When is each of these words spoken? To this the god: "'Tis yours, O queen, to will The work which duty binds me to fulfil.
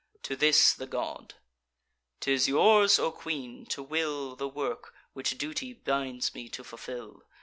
To 0.23 0.35
this 0.35 0.73
the 0.73 0.87
god: 0.87 1.35
"'Tis 2.21 2.47
yours, 2.47 2.97
O 2.97 3.11
queen, 3.11 3.67
to 3.67 3.83
will 3.83 4.35
The 4.35 4.47
work 4.49 4.95
which 5.13 5.37
duty 5.37 5.73
binds 5.73 6.33
me 6.33 6.49
to 6.49 6.63
fulfil. 6.63 7.21